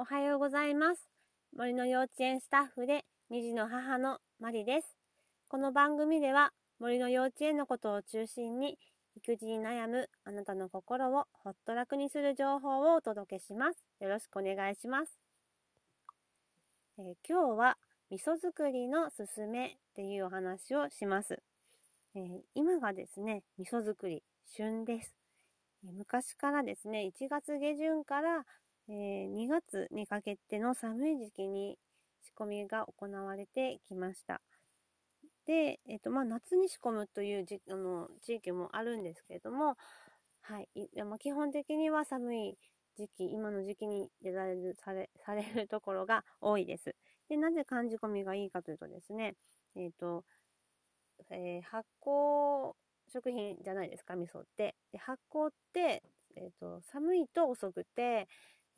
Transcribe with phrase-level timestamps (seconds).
[0.00, 1.08] おはようございます。
[1.56, 4.96] 森の幼稚園スタッフで2児の母のマリです。
[5.48, 8.78] この番組では森の幼稚園のことを中心に
[9.16, 13.84] 育児に悩むあなたの心をほっと楽にする情報をお届けします。
[13.98, 15.18] よろしくお願いします。
[17.00, 17.76] えー、今日は
[18.12, 21.42] 味噌作りのすすめっていうお話をします。
[22.14, 25.12] えー、今がですね、味噌作り旬です。
[25.82, 28.44] 昔からですね、1月下旬から
[28.88, 31.78] えー、2月にかけての寒い時期に
[32.22, 34.40] 仕込みが行われてきました。
[35.46, 39.76] で、えっ、ー、と、まあ、夏に仕込むというじあの地域もあるんですけれども、
[40.42, 40.68] はい。
[41.04, 42.58] まあ、基本的には寒い
[42.96, 46.94] 時期、今の時期に出られる、され、されるところが多いです。
[47.28, 49.34] で、なぜ寒仕込みがいいかというとですね、
[49.76, 50.24] えっ、ー、と、
[51.30, 52.74] えー、発酵
[53.12, 54.74] 食品じゃないですか、味噌って。
[54.92, 56.02] で発酵って、
[56.36, 58.28] えっ、と、寒いと遅くて、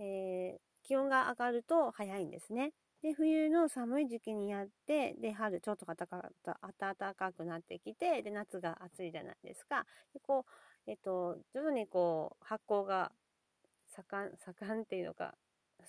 [0.00, 2.72] えー、気温が上がると早いんですね。
[3.02, 6.06] で、冬の寒い時期にやって、で、春ちょっと暖
[7.14, 9.86] かくなってきて、で、夏が暑いじゃないですか。
[10.12, 10.44] で、こ
[10.86, 13.12] う、えっと、徐々にこう、発酵が
[13.88, 15.34] 盛ん、盛んっていうのか、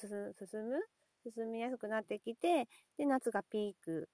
[0.00, 0.80] 進む？
[1.24, 2.68] 進みやすくなってきて、
[2.98, 4.08] で、夏がピーク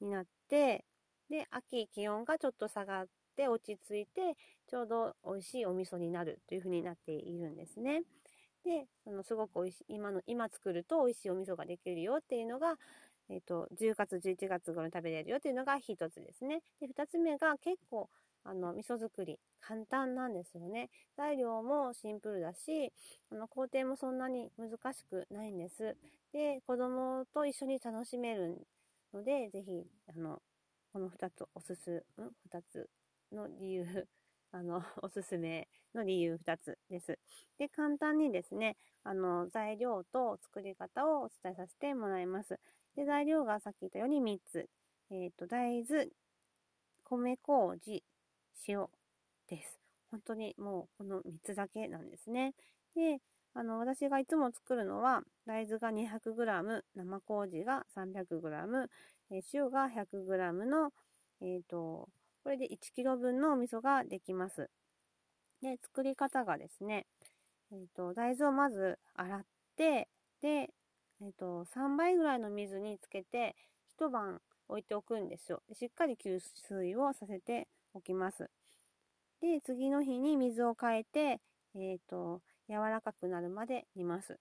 [0.00, 0.84] になって、
[1.30, 4.36] で、秋気温がちょっと下がって落ち着いて、
[4.68, 8.02] ちょうど美味しいお味噌になるというふうになっているんですね。
[8.66, 12.74] で、そのすごく美味しい、今の、今作ると美味しいお味噌ができるよっていうのが、
[13.28, 16.62] えっ、ー、と、10月、11月頃に食べれるよっていうのが一つですね。
[16.80, 18.10] で、二つ目が結構、
[18.42, 20.90] あの、味噌作り、簡単なんですよね。
[21.16, 22.92] 材料もシンプルだし、
[23.30, 25.96] あの、工程もそんなに難しくないんです。
[26.32, 28.66] で、子供と一緒に楽しめる
[29.14, 30.42] ので、ぜひ、あの、
[30.92, 32.30] この二つおすす、ん？
[32.42, 32.90] 二つ
[33.30, 34.08] の理由
[34.56, 37.18] あの、 おすすめの理由2つです。
[37.58, 42.58] で、簡単にですね、あの、材料と作り方をお伝えさせてもらいます。
[42.94, 44.68] で、材料がさっき言ったように3つ。
[45.10, 46.08] えっ、ー、と、大豆、
[47.04, 48.02] 米麹、
[48.66, 48.88] 塩
[49.48, 49.78] です。
[50.10, 52.54] 本当にもうこの3つだけなんですね。
[52.94, 53.20] で、
[53.52, 58.88] あの、私がいつも作るのは、大豆が 200g、生麹が 300g、
[59.30, 60.92] え塩が 100g の、
[61.42, 62.08] えっ、ー、と、
[62.46, 64.70] これで 1kg 分のお味噌ができます。
[65.60, 67.04] で、作り方がですね、
[67.72, 69.44] えっ、ー、と、大豆をまず洗っ
[69.76, 70.06] て、
[70.40, 73.56] で、えっ、ー、と、3倍ぐらいの水につけて、
[73.88, 75.60] 一晩置いておくんですよ。
[75.72, 78.48] しっかり吸水をさせておきます。
[79.40, 81.40] で、次の日に水を変えて、
[81.74, 84.38] えっ、ー、と、柔らかくなるまで煮ます。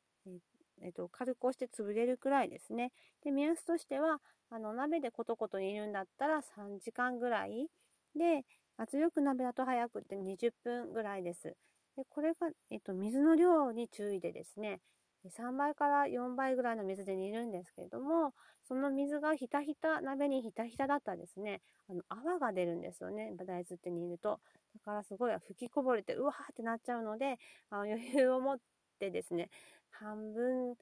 [0.84, 2.92] えっ、と、軽く押して潰れるくらいですね。
[3.24, 7.68] で、目安としては、あの、鍋でコトコト煮るんだったら3時間ぐらい
[8.16, 8.44] で、
[8.78, 11.56] 圧力鍋だと早くって20分ぐらいです。
[11.96, 14.82] で、これが、えっと、水の量に注意でですね、
[15.30, 18.34] 3倍から4倍ぐらいの水で煮るんですけれども、
[18.68, 23.32] その水がひたひた、鍋にひたひただったらですね、あの、泡が出るんですよね。
[23.38, 24.40] 大豆って煮ると。
[24.74, 27.38] だからすごい吹きこぼれて、うわーってなっちゃうので、
[27.70, 28.58] あの余裕を持っ
[29.00, 29.50] てですね、
[29.92, 30.76] 半分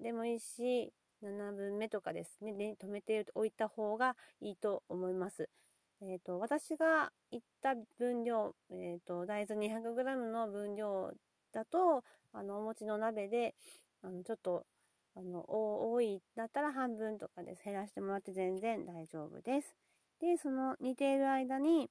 [0.00, 0.92] でもいいし、
[1.22, 5.48] 7分目とかですね、止めておいた方がいいと思います。
[6.02, 11.12] えっ、ー、と、私が言った分量、えっ、ー、と、大豆 200g の分量
[11.52, 13.54] だと、あの、お餅の鍋で、
[14.02, 14.66] あの、ちょっと、
[15.14, 17.64] あの、多いだったら半分とかです。
[17.64, 19.74] 減らしてもらって全然大丈夫です。
[20.20, 21.90] で、その煮ている間に、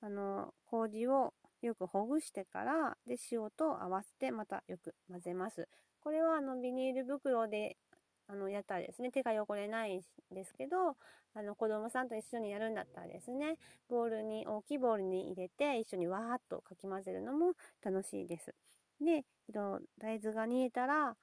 [0.00, 5.68] あの、麹をよくほぐしてから、で、塩と合わせてまたよく混ぜます。
[6.00, 7.76] これはあのビニール袋で
[8.32, 10.02] あの、やったらですね、手が汚れないん
[10.34, 10.96] ですけど、
[11.34, 13.58] あの、子供さんと一緒にやるんだったらですね、
[13.90, 17.52] ボウルに、大きいボウルに入れて、一緒にわーっとかき混ぜるのも
[17.84, 18.54] 楽しいです。
[19.00, 21.14] で、えっと、大豆が煮えたら、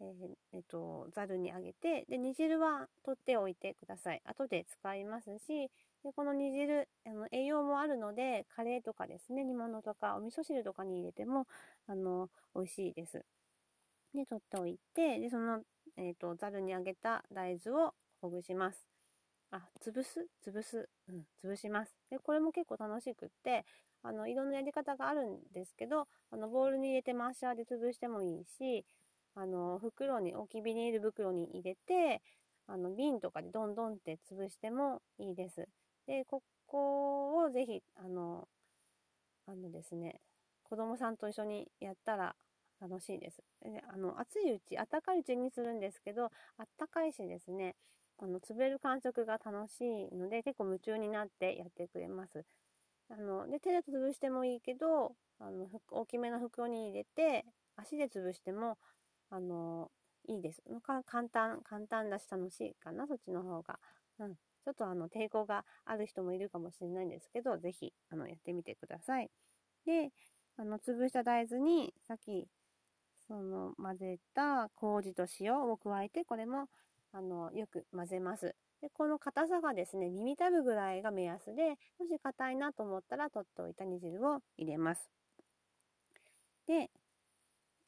[0.00, 4.22] えー、えっと、ざるにあげて、で、煮汁は取っておいてください。
[4.24, 5.70] 後で使いますし、
[6.04, 11.46] で、この煮汁、あの、栄養もあるので、カレーとかですね、煮物とか、お味噌汁とかに入れても、
[11.86, 13.24] あの、美味しいです。
[14.14, 15.60] で、取っておいて、で、その
[15.96, 18.86] えっ、ー、と、ざるにあげた大豆をほぐします。
[19.50, 20.26] あ、潰す？
[20.44, 20.88] 潰す？
[21.08, 21.94] うん、潰します。
[22.10, 23.64] で、これも結構楽しくって、
[24.02, 28.84] あの、いろんなやり方があるんですけど、あの、ボウルに入れてマッシャーで潰してもいいし、
[29.34, 32.22] あの、袋に、大きビニール袋に入れて、
[32.66, 35.68] あの、瓶とかでどんどんって潰してもいいです。
[36.06, 38.48] で、ここをぜひ、あの、
[39.46, 40.20] あのですね、
[40.64, 42.34] 子供さんと一緒にやったら、
[42.80, 43.42] 楽しいです。
[43.62, 46.26] であの、熱いうち、暖かいうちにするんですけど、
[46.58, 47.76] あったかいしですね、
[48.18, 52.44] あの、潰れる感触が楽しいので、結構夢中になってやってくれます。
[53.08, 57.44] あの、で、手で潰してもいいけど、あの、大きめの袋に入れて、
[57.76, 58.78] 足で潰しても、
[59.30, 59.90] あの、
[60.28, 60.62] いいです。
[60.82, 63.78] 簡単、簡単だし楽しいかな、そっちの方が。
[64.18, 64.34] うん。
[64.34, 69.30] ちょっとあの、抵抗がある人もいるかもしれないんですけど、ぜひ、あの、やってみてください。
[69.84, 70.10] で、
[70.56, 72.48] あの、潰した大豆に、さっき、
[73.28, 76.68] その、混ぜた麹と塩を加えて、これも、
[77.12, 78.54] あの、よく混ぜます。
[78.80, 85.08] で、この硬さがですね、耳たぶぐらいが目安で、もし硬いなと思ったら、取っておいた煮汁を入れます。
[86.66, 86.90] で、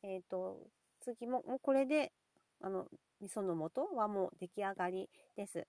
[0.02, 0.58] えっ、ー、と、
[1.00, 2.12] 次も、もうこれで、
[2.60, 2.86] あの、
[3.20, 5.66] 味噌の素はもう出来上がりです。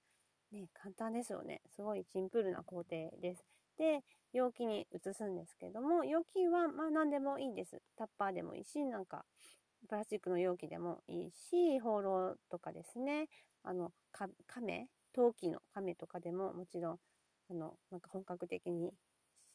[0.52, 1.62] ね、簡単ですよね。
[1.76, 2.88] すごいシンプルな工程
[3.22, 3.46] です。
[3.78, 7.82] で、容器に移すんですけども、容器はまあ何でもいいです。
[7.98, 9.26] タッパーでもいいし、なんか、
[9.88, 13.28] プラスチックの容器でもいいし、ホーローとかですね、
[13.64, 14.88] あの、か、亀？
[15.14, 17.00] 陶器の亀とかでももちろん、
[17.50, 18.92] あの、なんか本格的に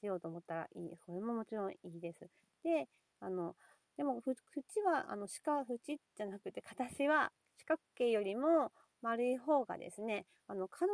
[0.01, 0.97] しようと思ったらいい。
[1.07, 2.29] これももちろんいいです。
[2.65, 2.89] で、
[3.21, 3.55] あの、
[3.97, 8.73] でも、縁は、あの、鹿縁じゃなくて、形は四角形よりも
[9.03, 10.93] 丸い方がですね、あの、角、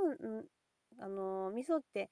[0.98, 2.10] あの、味噌って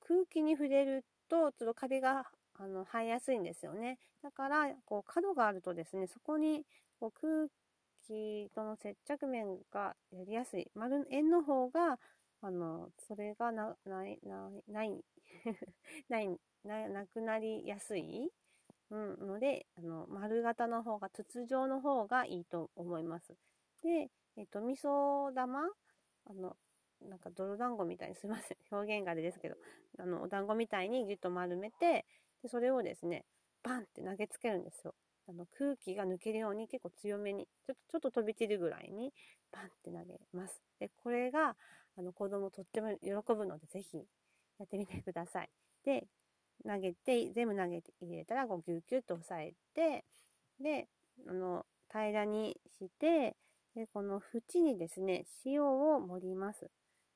[0.00, 2.24] 空気に触れると、ちょっとカビが、
[2.60, 3.98] あの、生えやすいんですよね。
[4.22, 6.66] だから、こう、角があるとですね、そこに、
[7.00, 7.48] こう、空
[8.06, 10.70] 気との接着面がやりやすい。
[10.74, 11.98] 丸、円の方が、
[12.42, 15.04] あの、それがな、ない、ない、ない、
[16.08, 18.30] ない、な、くなりやすい。
[18.90, 23.34] うん、ので、あの、丸型の方が、筒状の方がいいと思います。
[23.82, 25.64] で、えっと、味噌玉
[26.26, 26.56] あの、
[27.00, 28.58] なんか泥団子みたいに、すいません。
[28.70, 29.56] 表現があれですけど、
[29.98, 32.04] あの、お団子みたいにギュッと丸めて、
[32.42, 33.24] で、それをですね、
[33.62, 34.94] バンって投げつけるんですよ。
[35.28, 39.12] あの、空気が抜けるように結構強めに、ちょっと、ちょっと飛び散るぐらいに、
[39.52, 40.60] バンって投げます。
[40.78, 41.56] で、これが、
[41.96, 43.98] あの、子供とっても喜ぶので、ぜひ、
[44.58, 45.50] やってみてください。
[45.84, 46.06] で、
[46.66, 50.04] 投げて、全部投げて入れたら、こうギュッギュッと押さえて、
[50.60, 50.88] で、
[51.28, 53.36] あの、平らにして、
[53.74, 56.70] で、この縁にですね、塩を盛ります。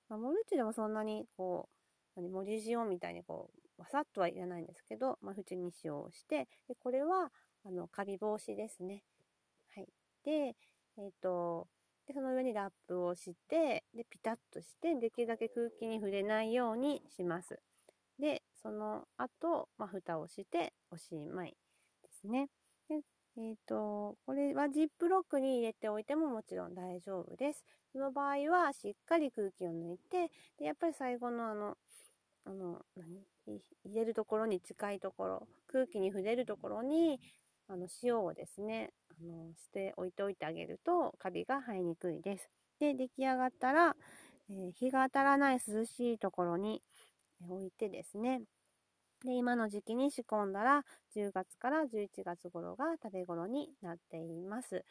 [0.08, 1.68] まあ、盛るってでもそんなに、こ
[2.16, 7.30] う、何、盛り塩みたいにこう、わさっとはいらないんですけど、まあ、縁に塩をして、で、これは、
[7.66, 9.02] あの、カビ防止ですね。
[9.74, 9.88] はい。
[10.24, 10.56] で、
[10.98, 11.68] えっ、ー、と、
[12.06, 17.60] で、その上にラップをして、で、ピタッとして、できるだけ空気に触れないようにします。
[18.18, 21.56] で、その後、まあ、蓋をしておしまい
[22.02, 22.48] ですね。
[22.88, 23.00] で
[23.36, 27.64] えっ、ー、と、これはジップロックに入れておいてももちろん大丈夫です。
[27.92, 31.76] その場合はしっかり空気を抜いて、でやっぱり最後のあの、
[32.44, 33.24] あの、何？
[33.46, 37.20] 入れるところに近いところ、空気に触れるところに、
[37.68, 42.50] あの、塩をですね、あの、して置いておいてあげると、カビが生えにくいです。
[42.78, 43.96] で、出来上がったら、
[44.50, 46.82] えー、日が当たらない涼しいところに
[47.48, 48.42] 置いてですね、
[49.24, 54.84] で、今の時期に仕込んだら、10月から11月頃が食べ頃になっています。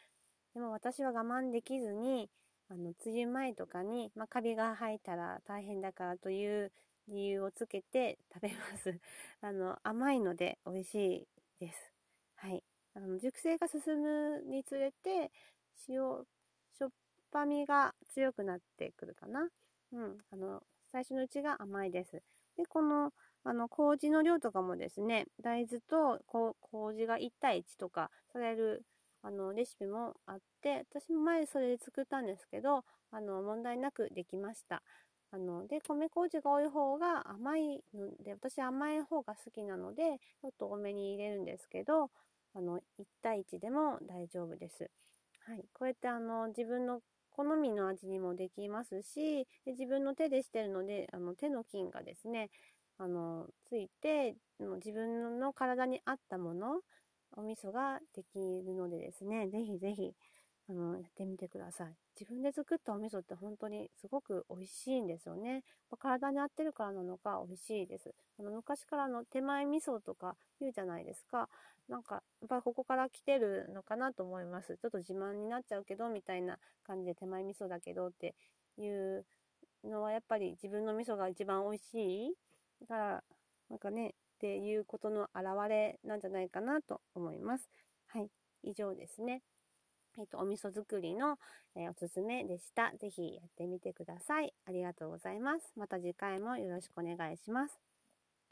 [0.54, 2.28] でも私は我慢できずに、
[2.68, 6.72] あの、梅雨前とかに、まあ、カビが生えたら大変だからという
[7.08, 8.98] 理由をつけて食べます。
[9.40, 11.28] あの、甘いので美味しい
[11.60, 11.92] です。
[12.36, 12.62] はい。
[12.94, 15.30] あの、熟成が進むにつれて、
[15.88, 15.96] 塩、
[16.72, 16.90] しょっ
[17.30, 19.48] ぱみが強くなってくるかな。
[19.92, 20.18] うん。
[20.30, 20.62] あの、
[20.92, 22.22] 最初のうちが甘いです。
[22.56, 23.12] で、この、
[23.44, 26.20] あの、麹の量とかもですね、大豆と
[26.60, 28.84] 麹が1対1とかされる、
[29.22, 34.82] あの、レシピもあって、私も前それで作ったんですけど、あの、問題なくできました。
[35.34, 42.10] あの、で、米麹が多い方が甘いので、私甘い方が好きなので、ちょっと多めに入れるんですけど、
[42.54, 44.90] あの、1対1でも大丈夫です。
[45.40, 45.64] はい。
[45.74, 47.00] こうやってあの、自分の
[47.30, 52.50] 好みの味にもできますし、で自分の手でしてるので、あの、手の菌がですね、
[52.98, 56.80] あの、ついて、自分の体に合ったもの、
[57.36, 60.14] お味噌ができるのでですね、ぜひぜひ、
[60.68, 61.94] あの、やってみてください。
[62.18, 65.62] 自分で作ったお味噌って本当にすごく美味しいんですよね。
[65.98, 68.14] 体に合ってるからなのか美味しいです。
[68.38, 71.48] あの昔からの手前味噌とか言うじゃないですか。
[71.88, 74.78] なんか、やっぱりここから来てるのかなと思います。
[74.80, 78.34] ちょっと自慢になっちゃうけど、みたいな感じで手前味噌だけどって
[78.78, 79.26] いう
[79.84, 83.24] のはやっぱり自分の味噌が一番美味しいから、
[83.68, 87.68] なんかね、っていうことの表れなんじゃないかなと思います。
[88.06, 88.30] はい。
[88.62, 89.42] 以上ですね。
[90.18, 91.38] えっ、と、お味噌作りの、
[91.76, 92.92] えー、おすすめでした。
[92.98, 94.54] ぜひやってみてください。
[94.66, 95.72] ありがとうございます。
[95.76, 97.83] また次回もよろしくお願いします。